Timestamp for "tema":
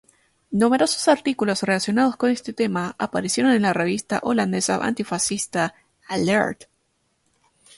2.53-2.95